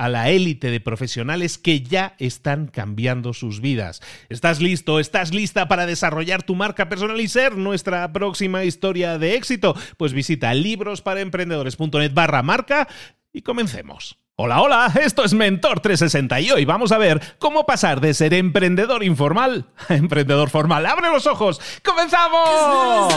a 0.00 0.08
la 0.08 0.30
élite 0.30 0.70
de 0.70 0.80
profesionales 0.80 1.58
que 1.58 1.82
ya 1.82 2.14
están 2.18 2.68
cambiando 2.68 3.34
sus 3.34 3.60
vidas. 3.60 4.00
¿Estás 4.30 4.58
listo? 4.62 4.98
¿Estás 4.98 5.34
lista 5.34 5.68
para 5.68 5.84
desarrollar 5.84 6.42
tu 6.42 6.54
marca 6.54 6.88
personal 6.88 7.20
y 7.20 7.28
ser 7.28 7.58
nuestra 7.58 8.10
próxima 8.10 8.64
historia 8.64 9.18
de 9.18 9.34
éxito? 9.34 9.76
Pues 9.98 10.14
visita 10.14 10.54
librosparaemprendedores.net 10.54 12.14
barra 12.14 12.42
marca 12.42 12.88
y 13.30 13.42
comencemos. 13.42 14.16
Hola, 14.36 14.62
hola, 14.62 14.90
esto 15.02 15.22
es 15.22 15.34
Mentor 15.34 15.80
360 15.80 16.40
y 16.40 16.50
hoy 16.50 16.64
vamos 16.64 16.92
a 16.92 16.98
ver 16.98 17.20
cómo 17.38 17.66
pasar 17.66 18.00
de 18.00 18.14
ser 18.14 18.32
emprendedor 18.32 19.04
informal 19.04 19.66
a 19.86 19.96
emprendedor 19.96 20.48
formal. 20.48 20.86
¡Abre 20.86 21.10
los 21.10 21.26
ojos! 21.26 21.60
¡Comenzamos! 21.84 23.12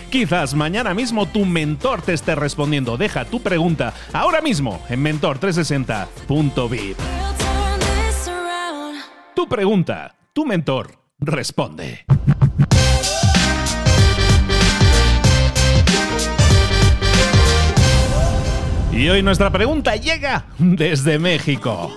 quizás 0.11 0.53
mañana 0.53 0.93
mismo 0.93 1.25
tu 1.25 1.45
mentor 1.45 2.03
te 2.03 2.13
esté 2.13 2.35
respondiendo. 2.35 2.97
Deja 2.97 3.25
tu 3.25 3.41
pregunta 3.41 3.93
ahora 4.13 4.41
mismo 4.41 4.83
en 4.89 5.03
mentor360.vip. 5.03 6.97
Tu 9.33 9.47
pregunta, 9.47 10.15
tu 10.33 10.45
mentor 10.45 10.99
responde. 11.19 12.05
Y 18.91 19.07
hoy 19.09 19.23
nuestra 19.23 19.49
pregunta 19.49 19.95
llega 19.95 20.45
desde 20.59 21.17
México. 21.17 21.95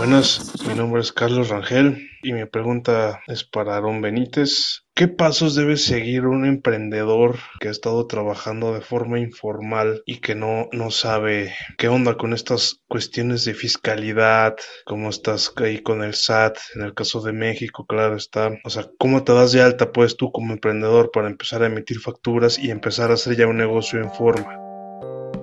Buenas, 0.00 0.54
mi 0.66 0.72
nombre 0.72 1.02
es 1.02 1.12
Carlos 1.12 1.50
Rangel 1.50 2.08
y 2.22 2.32
mi 2.32 2.46
pregunta 2.46 3.20
es 3.26 3.44
para 3.44 3.76
Aaron 3.76 4.00
Benítez. 4.00 4.86
¿Qué 4.94 5.08
pasos 5.08 5.54
debe 5.54 5.76
seguir 5.76 6.24
un 6.24 6.46
emprendedor 6.46 7.38
que 7.60 7.68
ha 7.68 7.70
estado 7.70 8.06
trabajando 8.06 8.72
de 8.72 8.80
forma 8.80 9.20
informal 9.20 10.02
y 10.06 10.20
que 10.20 10.34
no, 10.34 10.70
no 10.72 10.90
sabe 10.90 11.52
qué 11.76 11.88
onda 11.88 12.16
con 12.16 12.32
estas 12.32 12.80
cuestiones 12.88 13.44
de 13.44 13.52
fiscalidad? 13.52 14.56
¿Cómo 14.86 15.10
estás 15.10 15.52
ahí 15.56 15.82
con 15.82 16.02
el 16.02 16.14
SAT? 16.14 16.56
En 16.76 16.80
el 16.80 16.94
caso 16.94 17.20
de 17.20 17.34
México, 17.34 17.84
claro 17.84 18.16
está. 18.16 18.52
O 18.64 18.70
sea, 18.70 18.88
¿cómo 18.98 19.22
te 19.22 19.34
das 19.34 19.52
de 19.52 19.60
alta 19.60 19.92
pues 19.92 20.16
tú 20.16 20.32
como 20.32 20.54
emprendedor 20.54 21.10
para 21.10 21.28
empezar 21.28 21.62
a 21.62 21.66
emitir 21.66 22.00
facturas 22.00 22.58
y 22.58 22.70
empezar 22.70 23.10
a 23.10 23.14
hacer 23.14 23.36
ya 23.36 23.46
un 23.46 23.58
negocio 23.58 24.00
en 24.00 24.10
forma? 24.10 24.69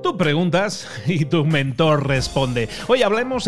Tú 0.07 0.15
preguntas 0.15 0.87
y 1.05 1.25
tu 1.25 1.43
mentor 1.43 2.07
responde. 2.07 2.69
Hoy 2.87 3.01
hablaremos 3.03 3.45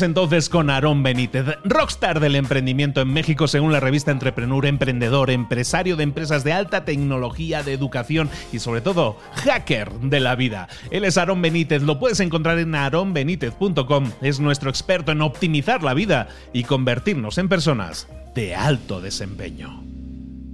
entonces 0.00 0.48
con 0.48 0.70
Aarón 0.70 1.02
Benítez, 1.02 1.44
rockstar 1.62 2.20
del 2.20 2.36
emprendimiento 2.36 3.02
en 3.02 3.12
México 3.12 3.48
según 3.48 3.70
la 3.70 3.80
revista 3.80 4.10
Entrepreneur, 4.10 4.64
emprendedor, 4.64 5.28
empresario 5.28 5.96
de 5.96 6.04
empresas 6.04 6.42
de 6.42 6.54
alta 6.54 6.86
tecnología, 6.86 7.62
de 7.62 7.74
educación 7.74 8.30
y 8.50 8.60
sobre 8.60 8.80
todo 8.80 9.18
hacker 9.44 9.92
de 9.92 10.20
la 10.20 10.36
vida. 10.36 10.68
Él 10.90 11.04
es 11.04 11.18
Aarón 11.18 11.42
Benítez, 11.42 11.82
lo 11.82 11.98
puedes 11.98 12.20
encontrar 12.20 12.58
en 12.58 12.74
aaronbenítez.com. 12.74 14.10
Es 14.22 14.40
nuestro 14.40 14.70
experto 14.70 15.12
en 15.12 15.20
optimizar 15.20 15.82
la 15.82 15.92
vida 15.92 16.28
y 16.54 16.64
convertirnos 16.64 17.36
en 17.36 17.50
personas 17.50 18.08
de 18.34 18.54
alto 18.54 19.02
desempeño. 19.02 19.93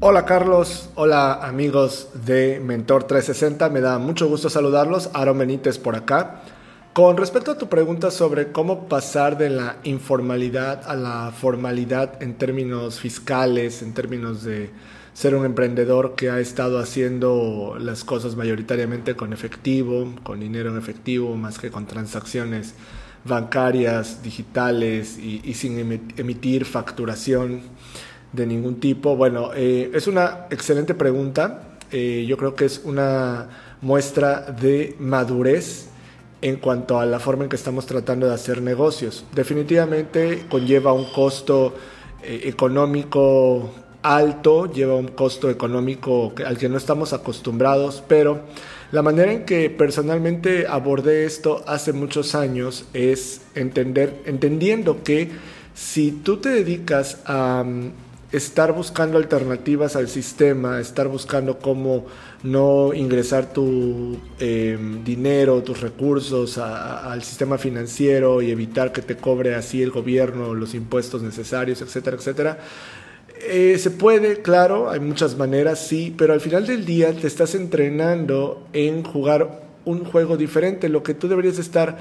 Hola 0.03 0.25
Carlos, 0.25 0.89
hola 0.95 1.47
amigos 1.47 2.09
de 2.25 2.59
Mentor 2.59 3.05
360, 3.05 3.69
me 3.69 3.83
da 3.83 3.99
mucho 3.99 4.29
gusto 4.29 4.49
saludarlos, 4.49 5.11
Aaron 5.13 5.37
Benítez 5.37 5.77
por 5.77 5.95
acá. 5.95 6.41
Con 6.95 7.19
respecto 7.19 7.51
a 7.51 7.59
tu 7.59 7.69
pregunta 7.69 8.11
sobre 8.11 8.51
cómo 8.51 8.89
pasar 8.89 9.37
de 9.37 9.51
la 9.51 9.77
informalidad 9.85 10.89
a 10.89 10.97
la 10.97 11.35
formalidad 11.39 12.23
en 12.23 12.39
términos 12.39 12.99
fiscales, 12.99 13.83
en 13.83 13.93
términos 13.93 14.43
de 14.43 14.71
ser 15.13 15.35
un 15.35 15.45
emprendedor 15.45 16.15
que 16.15 16.31
ha 16.31 16.41
estado 16.41 16.79
haciendo 16.79 17.77
las 17.79 18.03
cosas 18.03 18.37
mayoritariamente 18.37 19.17
con 19.17 19.35
efectivo, 19.35 20.15
con 20.23 20.41
dinero 20.41 20.71
en 20.71 20.79
efectivo, 20.79 21.37
más 21.37 21.59
que 21.59 21.71
con 21.71 21.85
transacciones 21.85 22.73
bancarias, 23.23 24.23
digitales 24.23 25.19
y, 25.19 25.53
sin 25.53 25.79
emitir 26.17 26.65
facturación 26.65 27.61
de 28.33 28.47
ningún 28.47 28.81
tipo? 28.81 29.17
Bueno, 29.17 29.51
eh, 29.55 29.91
es 29.95 30.07
una 30.07 30.47
excelente 30.51 30.95
pregunta. 30.95 31.77
Eh, 31.91 32.25
yo 32.29 32.37
creo 32.37 32.55
que 32.55 32.65
es 32.65 32.83
una 32.85 33.49
muestra 33.83 34.53
de 34.53 34.97
madurez 34.99 35.89
en 36.43 36.57
cuanto 36.57 36.99
a 36.99 37.07
la 37.07 37.19
forma 37.19 37.45
en 37.45 37.51
que 37.51 37.57
estamos 37.57 37.87
tratando 37.87 38.27
de 38.27 38.35
hacer 38.35 38.63
negocios. 38.63 39.25
Definitivamente 39.35 40.47
conlleva 40.49 40.93
un 40.93 41.07
costo 41.13 41.75
eh, 42.23 42.43
económico 42.45 43.71
alto, 44.03 44.73
lleva 44.73 44.95
un 44.95 45.09
costo 45.09 45.51
económico 45.51 46.33
al 46.47 46.57
que 46.57 46.69
no 46.69 46.79
estamos 46.79 47.13
acostumbrados, 47.13 48.03
pero 48.09 48.41
la 48.93 49.03
manera 49.03 49.33
en 49.33 49.45
que 49.45 49.69
personalmente 49.69 50.67
abordé 50.67 51.27
esto 51.27 51.63
hace 51.67 51.93
muchos 51.93 52.35
años 52.35 52.87
es 52.95 53.43
entender, 53.55 54.23
entendiendo 54.25 55.03
que 55.03 55.31
si 55.75 56.13
tú 56.13 56.39
te 56.39 56.49
dedicas 56.49 57.19
a 57.27 57.65
estar 58.33 58.73
buscando 58.73 59.19
alternativas 59.19 59.97
al 59.97 60.09
sistema, 60.09 60.81
estar 60.81 61.09
buscando 61.09 61.59
cómo 61.59 62.07
no 62.43 62.95
ingresar 62.95 63.53
tu 63.53 64.19
em, 64.39 65.03
dinero, 65.05 65.63
tus 65.63 65.81
recursos 65.81 66.57
al 66.59 67.23
sistema 67.23 67.59
financiero 67.59 68.41
y 68.41 68.51
evitar 68.51 68.93
que 68.93 69.03
te 69.03 69.17
cobre 69.17 69.55
así 69.55 69.83
el 69.83 69.91
gobierno 69.91 70.55
los 70.55 70.75
impuestos 70.75 71.23
necesarios, 71.23 71.83
etcétera, 71.83 72.17
etcétera. 72.17 72.59
Eh, 73.43 73.79
se 73.79 73.91
puede, 73.91 74.43
claro, 74.43 74.91
hay 74.91 75.01
muchas 75.01 75.37
maneras, 75.37 75.87
sí, 75.87 76.15
pero 76.17 76.35
al 76.35 76.41
final 76.41 76.67
del 76.67 76.85
día 76.85 77.13
te 77.13 77.27
estás 77.27 77.55
entrenando 77.55 78.67
en 78.73 79.03
jugar 79.03 79.63
un 79.85 80.05
juego 80.05 80.37
diferente. 80.37 80.89
Lo 80.89 81.03
que 81.03 81.15
tú 81.15 81.27
deberías 81.27 81.59
estar 81.59 81.99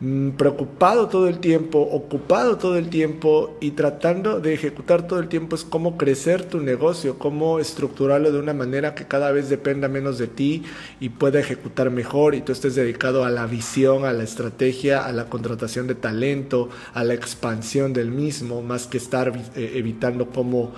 preocupado 0.00 1.08
todo 1.08 1.28
el 1.28 1.40
tiempo, 1.40 1.78
ocupado 1.78 2.56
todo 2.56 2.78
el 2.78 2.88
tiempo 2.88 3.58
y 3.60 3.72
tratando 3.72 4.40
de 4.40 4.54
ejecutar 4.54 5.06
todo 5.06 5.20
el 5.20 5.28
tiempo 5.28 5.56
es 5.56 5.62
cómo 5.62 5.98
crecer 5.98 6.42
tu 6.44 6.58
negocio, 6.58 7.18
cómo 7.18 7.58
estructurarlo 7.58 8.32
de 8.32 8.38
una 8.38 8.54
manera 8.54 8.94
que 8.94 9.06
cada 9.06 9.30
vez 9.30 9.50
dependa 9.50 9.88
menos 9.88 10.16
de 10.16 10.26
ti 10.26 10.62
y 11.00 11.10
pueda 11.10 11.38
ejecutar 11.38 11.90
mejor 11.90 12.34
y 12.34 12.40
tú 12.40 12.52
estés 12.52 12.76
dedicado 12.76 13.26
a 13.26 13.30
la 13.30 13.46
visión, 13.46 14.06
a 14.06 14.14
la 14.14 14.22
estrategia, 14.22 15.04
a 15.04 15.12
la 15.12 15.26
contratación 15.26 15.86
de 15.86 15.96
talento, 15.96 16.70
a 16.94 17.04
la 17.04 17.12
expansión 17.12 17.92
del 17.92 18.10
mismo, 18.10 18.62
más 18.62 18.86
que 18.86 18.96
estar 18.96 19.36
eh, 19.54 19.72
evitando 19.74 20.30
cómo 20.30 20.72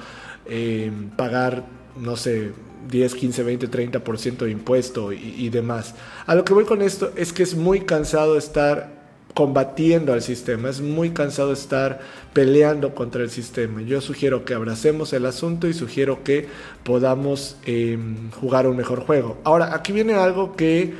eh, 0.47 0.91
pagar, 1.17 1.65
no 1.97 2.17
sé, 2.17 2.51
10, 2.91 3.15
15, 3.15 3.45
20, 3.45 3.71
30% 3.71 4.39
de 4.39 4.51
impuesto 4.51 5.13
y 5.13 5.49
demás. 5.51 5.95
A 6.27 6.35
lo 6.35 6.45
que 6.45 6.53
voy 6.53 6.65
con 6.65 6.83
esto 6.83 7.13
es 7.15 7.33
que 7.33 7.45
es 7.45 7.55
muy 7.55 7.83
cansado 7.83 8.37
estar 8.37 9.02
combatiendo 9.35 10.13
al 10.13 10.23
sistema, 10.23 10.69
es 10.69 10.81
muy 10.81 11.11
cansado 11.11 11.53
estar 11.53 12.01
peleando 12.33 12.95
contra 12.95 13.23
el 13.23 13.31
sistema. 13.31 13.81
Yo 13.83 14.01
sugiero 14.01 14.45
que 14.45 14.55
abracemos 14.55 15.13
el 15.13 15.27
asunto 15.27 15.69
y 15.69 15.75
sugiero 15.75 16.23
que 16.23 16.49
podamos 16.85 17.57
em, 17.65 18.31
jugar 18.33 18.67
un 18.67 18.77
mejor 18.77 19.01
juego. 19.01 19.39
Ahora, 19.45 19.75
aquí 19.75 19.93
viene 19.93 20.15
algo 20.15 20.55
que 20.55 20.95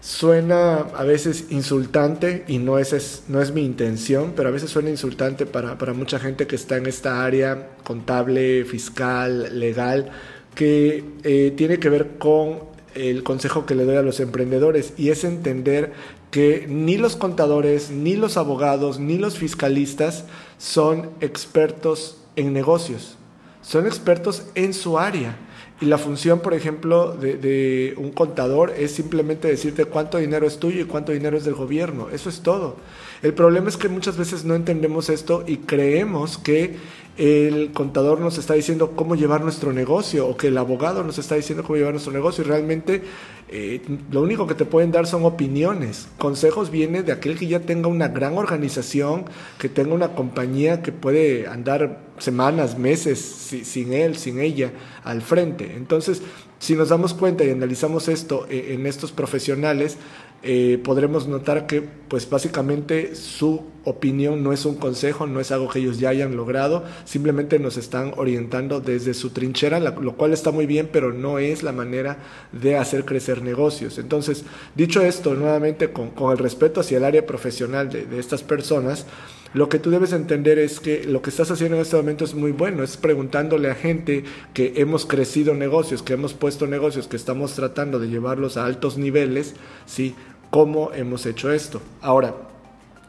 suena 0.00 0.78
a 0.96 1.02
veces 1.04 1.46
insultante 1.50 2.44
y 2.46 2.58
no 2.58 2.78
es, 2.78 3.24
no 3.28 3.40
es 3.40 3.52
mi 3.52 3.64
intención, 3.64 4.32
pero 4.36 4.48
a 4.48 4.52
veces 4.52 4.70
suena 4.70 4.90
insultante 4.90 5.46
para, 5.46 5.78
para 5.78 5.92
mucha 5.94 6.18
gente 6.18 6.46
que 6.46 6.56
está 6.56 6.76
en 6.76 6.86
esta 6.86 7.24
área 7.24 7.70
contable, 7.84 8.64
fiscal, 8.64 9.58
legal, 9.58 10.10
que 10.54 11.04
eh, 11.22 11.52
tiene 11.56 11.78
que 11.78 11.90
ver 11.90 12.18
con 12.18 12.76
el 12.96 13.22
consejo 13.22 13.66
que 13.66 13.74
le 13.74 13.84
doy 13.84 13.96
a 13.96 14.02
los 14.02 14.20
emprendedores 14.20 14.94
y 14.96 15.10
es 15.10 15.24
entender 15.24 15.92
que 16.30 16.66
ni 16.68 16.96
los 16.96 17.16
contadores, 17.16 17.90
ni 17.90 18.16
los 18.16 18.36
abogados, 18.36 18.98
ni 18.98 19.18
los 19.18 19.38
fiscalistas 19.38 20.24
son 20.58 21.10
expertos 21.20 22.18
en 22.36 22.52
negocios, 22.52 23.16
son 23.62 23.86
expertos 23.86 24.44
en 24.54 24.74
su 24.74 24.98
área. 24.98 25.36
Y 25.78 25.86
la 25.86 25.98
función, 25.98 26.40
por 26.40 26.54
ejemplo, 26.54 27.12
de, 27.12 27.94
un 27.98 28.10
contador 28.10 28.72
es 28.78 28.92
simplemente 28.92 29.46
decirte 29.46 29.84
cuánto 29.84 30.16
dinero 30.16 30.46
es 30.46 30.58
tuyo 30.58 30.80
y 30.80 30.84
cuánto 30.84 31.12
dinero 31.12 31.36
es 31.36 31.44
del 31.44 31.54
gobierno. 31.54 32.08
Eso 32.10 32.30
es 32.30 32.40
todo. 32.40 32.76
El 33.22 33.34
problema 33.34 33.68
es 33.68 33.76
que 33.76 33.90
muchas 33.90 34.16
veces 34.16 34.44
no 34.44 34.54
entendemos 34.54 35.10
esto 35.10 35.44
y 35.46 35.58
creemos 35.58 36.38
que 36.38 36.76
el 37.16 37.72
contador 37.72 38.20
nos 38.20 38.36
está 38.36 38.54
diciendo 38.54 38.92
cómo 38.94 39.14
llevar 39.14 39.42
nuestro 39.42 39.72
negocio 39.72 40.28
o 40.28 40.36
que 40.36 40.48
el 40.48 40.58
abogado 40.58 41.02
nos 41.02 41.18
está 41.18 41.34
diciendo 41.34 41.64
cómo 41.64 41.76
llevar 41.76 41.92
nuestro 41.92 42.12
negocio 42.12 42.44
y 42.44 42.46
realmente 42.46 43.02
eh, 43.48 43.80
lo 44.10 44.22
único 44.22 44.46
que 44.46 44.54
te 44.54 44.64
pueden 44.64 44.92
dar 44.92 45.06
son 45.06 45.24
opiniones. 45.24 46.08
Consejos 46.18 46.70
viene 46.70 47.02
de 47.02 47.12
aquel 47.12 47.38
que 47.38 47.46
ya 47.46 47.60
tenga 47.60 47.88
una 47.88 48.08
gran 48.08 48.36
organización, 48.36 49.24
que 49.58 49.68
tenga 49.68 49.94
una 49.94 50.14
compañía 50.14 50.82
que 50.82 50.92
puede 50.92 51.46
andar 51.46 52.00
semanas, 52.18 52.78
meses 52.78 53.18
sin 53.18 53.92
él, 53.92 54.16
sin 54.16 54.40
ella 54.40 54.72
al 55.04 55.22
frente. 55.22 55.74
Entonces, 55.76 56.22
si 56.58 56.74
nos 56.74 56.88
damos 56.88 57.14
cuenta 57.14 57.44
y 57.44 57.50
analizamos 57.50 58.08
esto 58.08 58.46
eh, 58.50 58.74
en 58.74 58.86
estos 58.86 59.12
profesionales, 59.12 59.96
eh, 60.48 60.78
podremos 60.78 61.26
notar 61.26 61.66
que 61.66 61.82
pues 61.82 62.30
básicamente 62.30 63.16
su 63.16 63.64
opinión 63.82 64.44
no 64.44 64.52
es 64.52 64.64
un 64.64 64.76
consejo, 64.76 65.26
no 65.26 65.40
es 65.40 65.50
algo 65.50 65.68
que 65.68 65.80
ellos 65.80 65.98
ya 65.98 66.10
hayan 66.10 66.36
logrado, 66.36 66.84
simplemente 67.04 67.58
nos 67.58 67.76
están 67.76 68.12
orientando 68.16 68.80
desde 68.80 69.12
su 69.12 69.30
trinchera, 69.30 69.80
lo 69.80 70.16
cual 70.16 70.32
está 70.32 70.52
muy 70.52 70.66
bien, 70.66 70.88
pero 70.92 71.12
no 71.12 71.40
es 71.40 71.64
la 71.64 71.72
manera 71.72 72.18
de 72.52 72.76
hacer 72.76 73.04
crecer 73.04 73.42
negocios. 73.42 73.98
Entonces, 73.98 74.44
dicho 74.76 75.02
esto, 75.02 75.34
nuevamente 75.34 75.90
con, 75.90 76.12
el 76.30 76.38
respeto 76.38 76.80
hacia 76.80 76.98
el 76.98 77.04
área 77.04 77.26
profesional 77.26 77.90
de, 77.90 78.06
de 78.06 78.20
estas 78.20 78.44
personas, 78.44 79.06
lo 79.56 79.68
que 79.68 79.78
tú 79.78 79.90
debes 79.90 80.12
entender 80.12 80.58
es 80.58 80.80
que 80.80 81.04
lo 81.04 81.22
que 81.22 81.30
estás 81.30 81.50
haciendo 81.50 81.76
en 81.76 81.82
este 81.82 81.96
momento 81.96 82.24
es 82.24 82.34
muy 82.34 82.52
bueno, 82.52 82.82
es 82.82 82.96
preguntándole 82.96 83.70
a 83.70 83.74
gente 83.74 84.24
que 84.52 84.74
hemos 84.76 85.06
crecido 85.06 85.54
negocios, 85.54 86.02
que 86.02 86.12
hemos 86.12 86.34
puesto 86.34 86.66
negocios, 86.66 87.08
que 87.08 87.16
estamos 87.16 87.54
tratando 87.54 87.98
de 87.98 88.08
llevarlos 88.08 88.56
a 88.56 88.66
altos 88.66 88.98
niveles, 88.98 89.54
¿sí? 89.86 90.14
¿Cómo 90.50 90.92
hemos 90.92 91.26
hecho 91.26 91.52
esto? 91.52 91.80
Ahora, 92.00 92.34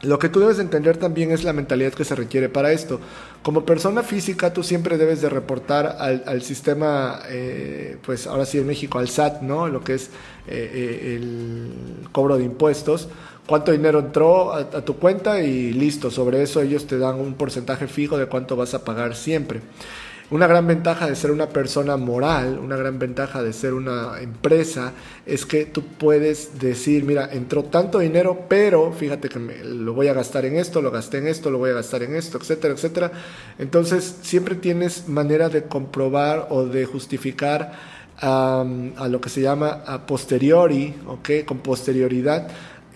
lo 0.02 0.20
que 0.20 0.30
tú 0.30 0.40
debes 0.40 0.60
entender 0.60 0.98
también 0.98 1.32
es 1.32 1.44
la 1.44 1.54
mentalidad 1.54 1.94
que 1.94 2.04
se 2.04 2.16
requiere 2.16 2.50
para 2.50 2.72
esto. 2.72 3.00
Como 3.42 3.66
persona 3.66 4.04
física, 4.04 4.54
tú 4.54 4.64
siempre 4.64 4.98
debes 4.98 5.22
de 5.22 5.30
reportar 5.30 5.98
al, 6.00 6.42
sistema, 6.42 7.22
eh, 7.30 7.98
pues 8.06 8.28
ahora 8.28 8.46
sí 8.46 8.60
en 8.60 8.68
México, 8.68 9.00
al 9.00 9.10
SAT, 9.10 9.42
¿no? 9.42 9.68
Lo 9.68 9.84
que 9.84 9.96
es 9.96 10.08
eh, 10.48 10.72
eh, 10.74 11.16
el 11.16 12.10
cobro 12.12 12.38
de 12.38 12.44
impuestos 12.44 13.08
cuánto 13.48 13.72
dinero 13.72 14.00
entró 14.00 14.54
a, 14.54 14.66
tu 14.66 14.98
cuenta 14.98 15.42
y 15.42 15.72
listo, 15.72 16.12
sobre 16.12 16.44
eso 16.44 16.62
ellos 16.62 16.86
te 16.86 17.00
dan 17.00 17.16
un 17.20 17.34
porcentaje 17.34 17.88
fijo 17.88 18.18
de 18.18 18.28
cuánto 18.28 18.56
vas 18.56 18.74
a 18.76 18.84
pagar 18.84 19.16
siempre. 19.16 19.62
Una 20.30 20.46
gran 20.46 20.68
ventaja 20.68 21.08
de 21.08 21.16
ser 21.16 21.32
una 21.32 21.48
persona 21.48 21.96
moral, 21.96 22.60
una 22.60 22.76
gran 22.76 23.00
ventaja 23.00 23.42
de 23.42 23.54
ser 23.54 23.74
una 23.74 24.20
empresa, 24.20 24.92
es 25.26 25.46
que 25.46 25.66
tú 25.66 25.84
puedes 25.84 26.60
decir, 26.60 27.06
mira, 27.06 27.30
entró 27.32 27.64
tanto 27.64 28.00
dinero, 28.00 28.46
pero 28.50 28.92
fíjate 28.92 29.30
que 29.30 29.40
lo 29.40 29.94
voy 29.94 30.10
a 30.10 30.14
gastar 30.14 30.44
en 30.44 30.58
esto, 30.58 30.82
lo 30.82 30.92
gasté 30.92 31.20
en 31.20 31.28
esto, 31.28 31.50
lo 31.50 31.60
voy 31.60 31.70
a 31.70 31.76
gastar 31.76 32.04
en 32.04 32.14
esto, 32.14 32.40
etcétera, 32.40 32.74
etcétera. 32.74 33.12
Entonces, 33.58 34.18
siempre 34.22 34.56
tienes 34.56 35.08
manera 35.08 35.48
de 35.48 35.64
comprobar 35.64 36.48
o 36.50 36.66
de 36.66 36.86
justificar 36.86 37.72
a 38.20 38.66
lo 39.10 39.22
que 39.22 39.30
se 39.30 39.42
llama 39.42 39.84
a 39.86 40.06
posteriori, 40.06 40.94
¿ok? 41.08 41.46
Con 41.46 41.60
posterioridad 41.60 42.50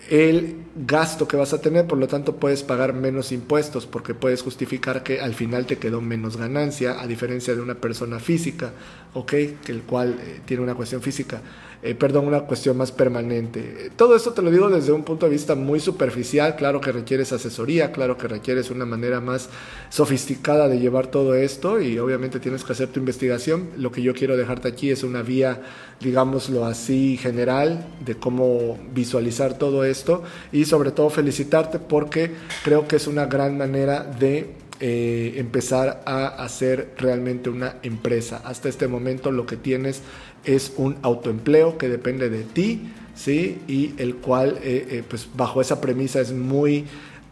el 0.10 0.56
gasto 0.76 1.28
que 1.28 1.38
vas 1.38 1.54
a 1.54 1.62
tener, 1.62 1.88
por 1.88 1.98
lo 1.98 2.08
tanto 2.08 2.36
puedes 2.38 2.64
pagar 2.64 2.94
menos 2.94 3.32
impuestos 3.32 3.86
porque 3.86 4.14
puedes 4.14 4.42
justificar 4.42 5.04
que 5.04 5.22
al 5.22 5.34
final 5.34 5.66
te 5.66 5.78
quedó 5.78 6.02
menos 6.02 6.38
ganancia, 6.38 7.02
a 7.02 7.08
diferencia 7.08 7.56
de 7.56 7.62
una 7.62 7.76
persona 7.76 8.20
física, 8.20 8.74
¿ok? 9.14 9.32
Que 9.64 9.72
el 9.72 9.82
cual 9.84 10.18
eh, 10.20 10.42
tiene 10.46 10.64
una 10.64 10.76
cuestión 10.76 11.02
física. 11.02 11.42
Eh, 11.84 11.96
perdón, 11.96 12.28
una 12.28 12.42
cuestión 12.42 12.78
más 12.78 12.92
permanente. 12.92 13.90
Todo 13.96 14.16
esto 14.16 14.34
te 14.34 14.44
lo 14.44 14.52
digo 14.52 14.70
desde 14.70 14.92
un 14.92 15.04
punto 15.04 15.26
de 15.26 15.32
vista 15.32 15.56
muy 15.56 15.80
superficial, 15.80 16.56
claro 16.56 16.80
que 16.80 16.92
requieres 16.92 17.34
asesoría, 17.34 17.92
claro 17.92 18.20
que 18.20 18.28
requieres 18.28 18.70
una 18.70 18.86
manera 18.86 19.20
más 19.20 19.50
sofisticada 19.90 20.68
de 20.68 20.78
llevar 20.78 21.08
todo 21.08 21.34
esto 21.34 21.82
y 21.82 21.98
obviamente 21.98 22.40
tienes 22.40 22.64
que 22.64 22.74
hacer 22.74 22.90
tu 22.90 23.00
investigación. 23.00 23.70
Lo 23.78 23.92
que 23.92 24.04
yo 24.04 24.14
quiero 24.14 24.38
dejarte 24.38 24.68
aquí 24.68 24.92
es 24.92 25.02
una 25.02 25.24
vía, 25.24 25.64
digámoslo 26.00 26.66
así, 26.66 27.18
general 27.18 27.88
de 28.06 28.14
cómo 28.14 28.78
visualizar 28.94 29.58
todo 29.58 29.84
esto 29.84 30.22
y 30.52 30.66
sobre 30.66 30.92
todo 30.92 31.10
felicitarte 31.10 31.80
porque 31.80 32.32
creo 32.64 32.88
que 32.88 32.98
es 32.98 33.08
una 33.08 33.26
gran 33.26 33.58
manera 33.58 34.04
de 34.04 34.61
eh, 34.84 35.36
empezar 35.38 36.02
a 36.08 36.26
hacer 36.44 36.96
realmente 36.98 37.52
una 37.52 37.76
empresa. 37.84 38.42
Hasta 38.44 38.68
este 38.68 38.88
momento 38.88 39.32
lo 39.32 39.46
que 39.46 39.56
tienes 39.56 40.02
es 40.44 40.74
un 40.76 40.98
autoempleo 41.04 41.78
que 41.78 41.88
depende 41.88 42.32
de 42.32 42.44
ti, 42.44 42.90
¿sí? 43.16 43.60
Y 43.68 43.94
el 43.98 44.16
cual, 44.16 44.58
eh, 44.64 44.88
eh, 44.90 45.04
pues 45.08 45.30
bajo 45.36 45.62
esa 45.62 45.80
premisa 45.80 46.20
es 46.20 46.34
muy, 46.34 46.86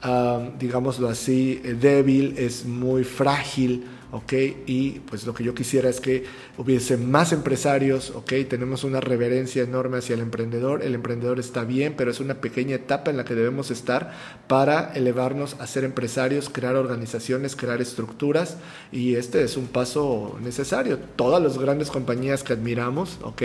ah, 0.04 0.48
digámoslo 0.60 1.10
así, 1.10 1.56
débil, 1.82 2.36
es 2.38 2.66
muy 2.66 3.04
frágil, 3.04 3.84
¿ok? 4.12 4.34
Y 4.66 5.00
pues 5.08 5.26
lo 5.26 5.34
que 5.34 5.44
yo 5.44 5.54
quisiera 5.54 5.90
es 5.90 6.00
que 6.00 6.26
hubiese 6.58 6.98
más 6.98 7.32
empresarios, 7.32 8.12
¿ok? 8.12 8.34
Tenemos 8.50 8.84
una 8.84 9.00
reverencia 9.00 9.64
enorme 9.64 10.00
hacia 10.00 10.16
el 10.16 10.22
emprendedor, 10.22 10.84
el 10.84 10.96
emprendedor 10.96 11.40
está 11.40 11.64
bien, 11.64 11.94
pero 11.96 12.12
es 12.12 12.20
una 12.20 12.36
pequeña 12.36 12.76
etapa 12.76 13.12
en 13.12 13.18
la 13.18 13.26
que 13.26 13.36
debemos 13.36 13.72
estar 13.72 14.14
para 14.48 14.92
elevarnos 14.94 15.56
a 15.60 15.68
ser 15.68 15.84
empresarios, 15.84 16.50
crear 16.50 16.76
organizaciones, 16.76 17.56
crear 17.56 17.82
estructuras 17.82 18.58
y 18.92 19.16
este 19.16 19.44
es 19.44 19.58
un 19.58 19.68
paso 19.68 20.38
necesario. 20.42 20.98
Todas 21.16 21.42
las 21.42 21.58
grandes 21.58 21.90
compañías 21.90 22.44
que 22.44 22.54
admiramos, 22.54 23.20
¿ok? 23.22 23.44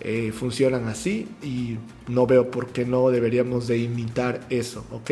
Eh, 0.00 0.32
funcionan 0.32 0.88
así 0.88 1.28
y 1.42 1.78
no 2.08 2.26
veo 2.26 2.50
por 2.50 2.68
qué 2.68 2.84
no 2.84 3.10
deberíamos 3.10 3.68
de 3.68 3.78
imitar 3.78 4.40
eso, 4.50 4.84
¿ok? 4.90 5.10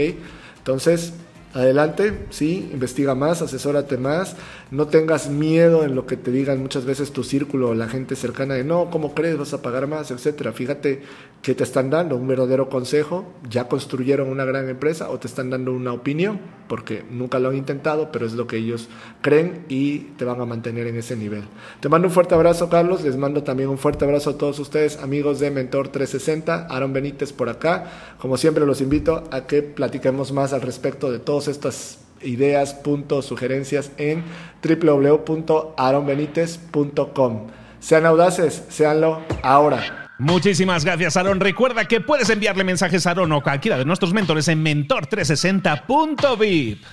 Entonces, 0.59 1.13
Adelante, 1.53 2.27
sí, 2.31 2.71
investiga 2.73 3.17
más, 3.17 3.43
asesórate 3.43 3.99
más, 3.99 4.37
no 4.71 4.87
tengas 4.87 5.29
miedo 5.29 5.83
en 5.83 5.97
lo 5.97 6.07
que 6.07 6.17
te 6.17 6.31
digan 6.31 6.63
muchas 6.63 6.85
veces 6.85 7.11
tu 7.11 7.25
círculo, 7.25 7.75
la 7.75 7.89
gente 7.89 8.15
cercana 8.15 8.55
de 8.55 8.63
no, 8.63 8.89
¿cómo 8.89 9.15
crees? 9.15 9.37
Vas 9.37 9.53
a 9.53 9.61
pagar 9.61 9.89
más, 9.89 10.13
etcétera. 10.13 10.53
Fíjate 10.53 11.03
que 11.43 11.57
te 11.57 11.65
están 11.65 11.91
dando 11.91 12.15
un 12.17 12.29
verdadero 12.29 12.69
consejo, 12.69 13.25
ya 13.49 13.67
construyeron 13.67 14.29
una 14.29 14.45
gran 14.45 14.69
empresa 14.69 15.11
o 15.11 15.19
te 15.19 15.27
están 15.27 15.51
dando 15.51 15.73
una 15.73 15.93
opinión, 15.93 16.39
porque 16.69 17.03
nunca 17.11 17.41
lo 17.41 17.49
han 17.49 17.57
intentado, 17.57 18.13
pero 18.13 18.27
es 18.27 18.35
lo 18.35 18.47
que 18.47 18.59
ellos 18.59 18.89
creen 19.21 19.65
y 19.69 19.99
te 20.19 20.25
van 20.25 20.41
a 20.41 20.45
mantener 20.45 20.87
en 20.87 20.97
ese 20.97 21.17
nivel. 21.17 21.43
Te 21.81 21.89
mando 21.89 22.07
un 22.07 22.15
fuerte 22.15 22.37
abrazo, 22.37 22.69
Carlos, 22.69 23.03
les 23.03 23.17
mando 23.17 23.43
también 23.43 23.71
un 23.71 23.79
fuerte 23.79 24.05
abrazo 24.05 24.31
a 24.31 24.39
todos 24.39 24.61
ustedes, 24.61 24.99
amigos 25.03 25.41
de 25.41 25.51
Mentor 25.51 25.89
360, 25.89 26.67
Aaron 26.67 26.93
Benítez 26.93 27.33
por 27.33 27.49
acá. 27.49 27.91
Como 28.21 28.37
siempre 28.37 28.67
los 28.67 28.81
invito 28.81 29.25
a 29.33 29.47
que 29.47 29.63
platiquemos 29.63 30.31
más 30.31 30.53
al 30.53 30.61
respecto 30.61 31.11
de 31.11 31.19
todo 31.19 31.40
estas 31.49 31.99
ideas, 32.23 32.75
puntos, 32.75 33.27
sugerencias 33.27 33.91
en 33.97 34.23
www.aronbenitez.com. 34.63 37.47
Sean 37.81 38.07
audaces, 38.07 38.63
seanlo 38.69 39.23
ahora. 39.43 40.11
Muchísimas 40.19 40.85
gracias, 40.85 41.17
Aaron. 41.17 41.41
Recuerda 41.41 41.87
que 41.87 42.03
puedes 42.03 42.29
enviarle 42.29 42.63
mensajes 42.63 43.07
a 43.07 43.13
Aaron 43.13 43.33
o 43.33 43.43
cualquiera 43.43 43.79
de 43.79 43.87
nuestros 43.87 44.13
mentores 44.13 44.49
en 44.49 44.63
mentor360.vip. 44.63 46.85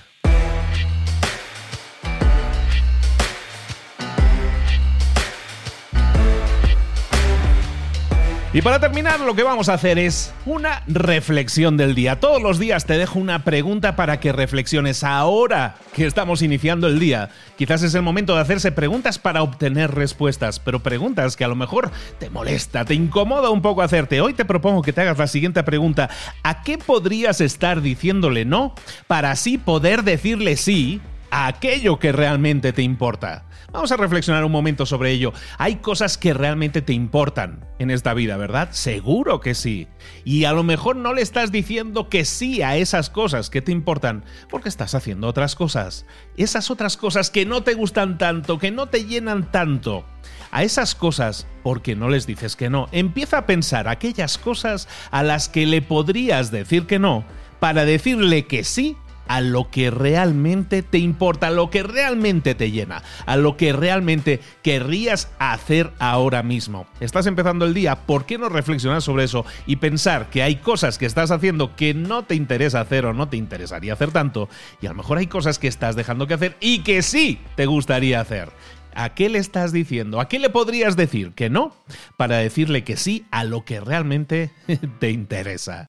Y 8.50 8.62
para 8.62 8.80
terminar, 8.80 9.20
lo 9.20 9.34
que 9.34 9.42
vamos 9.42 9.68
a 9.68 9.74
hacer 9.74 9.98
es 9.98 10.32
una 10.46 10.82
reflexión 10.86 11.76
del 11.76 11.94
día. 11.94 12.18
Todos 12.18 12.40
los 12.40 12.58
días 12.58 12.86
te 12.86 12.96
dejo 12.96 13.18
una 13.18 13.44
pregunta 13.44 13.94
para 13.94 14.20
que 14.20 14.32
reflexiones. 14.32 15.04
Ahora 15.04 15.74
que 15.92 16.06
estamos 16.06 16.40
iniciando 16.40 16.86
el 16.86 16.98
día, 16.98 17.28
quizás 17.58 17.82
es 17.82 17.94
el 17.94 18.00
momento 18.00 18.34
de 18.34 18.40
hacerse 18.40 18.72
preguntas 18.72 19.18
para 19.18 19.42
obtener 19.42 19.94
respuestas, 19.94 20.60
pero 20.60 20.82
preguntas 20.82 21.36
que 21.36 21.44
a 21.44 21.48
lo 21.48 21.56
mejor 21.56 21.90
te 22.18 22.30
molesta, 22.30 22.86
te 22.86 22.94
incomoda 22.94 23.50
un 23.50 23.60
poco 23.60 23.82
hacerte. 23.82 24.22
Hoy 24.22 24.32
te 24.32 24.46
propongo 24.46 24.80
que 24.80 24.94
te 24.94 25.02
hagas 25.02 25.18
la 25.18 25.26
siguiente 25.26 25.62
pregunta. 25.62 26.08
¿A 26.42 26.62
qué 26.62 26.78
podrías 26.78 27.42
estar 27.42 27.82
diciéndole 27.82 28.46
no 28.46 28.74
para 29.06 29.30
así 29.30 29.58
poder 29.58 30.04
decirle 30.04 30.56
sí 30.56 31.02
a 31.30 31.46
aquello 31.46 31.98
que 31.98 32.12
realmente 32.12 32.72
te 32.72 32.82
importa? 32.82 33.44
Vamos 33.70 33.92
a 33.92 33.98
reflexionar 33.98 34.44
un 34.44 34.52
momento 34.52 34.86
sobre 34.86 35.10
ello. 35.10 35.32
Hay 35.58 35.76
cosas 35.76 36.16
que 36.16 36.32
realmente 36.32 36.80
te 36.80 36.94
importan 36.94 37.66
en 37.78 37.90
esta 37.90 38.14
vida, 38.14 38.38
¿verdad? 38.38 38.70
Seguro 38.72 39.40
que 39.40 39.54
sí. 39.54 39.88
Y 40.24 40.44
a 40.44 40.52
lo 40.52 40.62
mejor 40.62 40.96
no 40.96 41.12
le 41.12 41.20
estás 41.20 41.52
diciendo 41.52 42.08
que 42.08 42.24
sí 42.24 42.62
a 42.62 42.76
esas 42.76 43.10
cosas 43.10 43.50
que 43.50 43.60
te 43.60 43.72
importan 43.72 44.24
porque 44.48 44.70
estás 44.70 44.94
haciendo 44.94 45.26
otras 45.28 45.54
cosas. 45.54 46.06
Esas 46.36 46.70
otras 46.70 46.96
cosas 46.96 47.30
que 47.30 47.44
no 47.44 47.62
te 47.62 47.74
gustan 47.74 48.16
tanto, 48.16 48.58
que 48.58 48.70
no 48.70 48.86
te 48.86 49.04
llenan 49.04 49.50
tanto. 49.50 50.06
A 50.50 50.62
esas 50.62 50.94
cosas, 50.94 51.46
porque 51.62 51.94
no 51.94 52.08
les 52.08 52.26
dices 52.26 52.56
que 52.56 52.70
no, 52.70 52.88
empieza 52.90 53.38
a 53.38 53.46
pensar 53.46 53.86
aquellas 53.86 54.38
cosas 54.38 54.88
a 55.10 55.22
las 55.22 55.50
que 55.50 55.66
le 55.66 55.82
podrías 55.82 56.50
decir 56.50 56.86
que 56.86 56.98
no 56.98 57.24
para 57.60 57.84
decirle 57.84 58.46
que 58.46 58.64
sí 58.64 58.96
a 59.28 59.40
lo 59.40 59.70
que 59.70 59.90
realmente 59.90 60.82
te 60.82 60.98
importa, 60.98 61.48
a 61.48 61.50
lo 61.50 61.70
que 61.70 61.82
realmente 61.82 62.54
te 62.54 62.70
llena, 62.70 63.02
a 63.26 63.36
lo 63.36 63.56
que 63.56 63.72
realmente 63.72 64.40
querrías 64.62 65.30
hacer 65.38 65.92
ahora 65.98 66.42
mismo. 66.42 66.86
Estás 67.00 67.26
empezando 67.26 67.64
el 67.64 67.74
día, 67.74 68.06
¿por 68.06 68.26
qué 68.26 68.38
no 68.38 68.48
reflexionar 68.48 69.02
sobre 69.02 69.24
eso 69.24 69.44
y 69.66 69.76
pensar 69.76 70.30
que 70.30 70.42
hay 70.42 70.56
cosas 70.56 70.98
que 70.98 71.06
estás 71.06 71.30
haciendo 71.30 71.76
que 71.76 71.94
no 71.94 72.24
te 72.24 72.34
interesa 72.34 72.80
hacer 72.80 73.06
o 73.06 73.14
no 73.14 73.28
te 73.28 73.36
interesaría 73.36 73.92
hacer 73.92 74.10
tanto? 74.10 74.48
Y 74.80 74.86
a 74.86 74.90
lo 74.90 74.96
mejor 74.96 75.18
hay 75.18 75.26
cosas 75.26 75.58
que 75.58 75.68
estás 75.68 75.96
dejando 75.96 76.26
que 76.26 76.34
hacer 76.34 76.56
y 76.60 76.80
que 76.80 77.02
sí 77.02 77.38
te 77.54 77.66
gustaría 77.66 78.20
hacer. 78.20 78.50
¿A 78.94 79.14
qué 79.14 79.28
le 79.28 79.38
estás 79.38 79.72
diciendo? 79.72 80.20
¿A 80.20 80.28
qué 80.28 80.38
le 80.38 80.50
podrías 80.50 80.96
decir 80.96 81.32
que 81.32 81.50
no? 81.50 81.76
Para 82.16 82.38
decirle 82.38 82.82
que 82.82 82.96
sí 82.96 83.26
a 83.30 83.44
lo 83.44 83.64
que 83.64 83.80
realmente 83.80 84.50
te 84.98 85.10
interesa. 85.10 85.88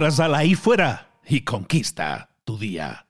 Ahora 0.00 0.12
sal 0.12 0.34
ahí 0.34 0.54
fuera 0.54 1.10
y 1.26 1.42
conquista 1.42 2.30
tu 2.46 2.56
día. 2.56 3.09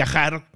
viajar 0.00 0.49